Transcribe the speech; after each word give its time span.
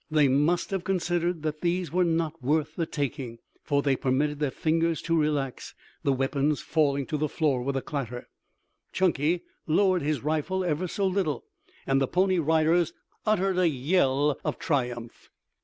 They 0.09 0.27
must 0.27 0.71
have 0.71 0.83
considered 0.83 1.43
that 1.43 1.61
these 1.61 1.91
were 1.91 2.03
not 2.03 2.41
worth 2.41 2.75
the 2.75 2.87
taking, 2.87 3.37
for 3.61 3.83
they 3.83 3.95
permitted 3.95 4.39
their 4.39 4.49
fingers 4.49 4.99
to 5.03 5.15
relax, 5.15 5.75
the 6.01 6.11
weapons 6.11 6.59
falling 6.59 7.05
to 7.05 7.17
the 7.17 7.29
floor 7.29 7.61
with 7.61 7.77
a 7.77 7.83
clatter. 7.83 8.27
Chunky 8.91 9.43
lowered 9.67 10.01
his 10.01 10.23
rifle 10.23 10.63
ever 10.65 10.87
so 10.87 11.05
little, 11.05 11.43
and 11.85 12.01
the 12.01 12.07
Pony 12.07 12.39
Riders 12.39 12.93
uttered 13.27 13.59
a 13.59 13.69
yell 13.69 14.39
of 14.43 14.57
triumph. 14.57 15.29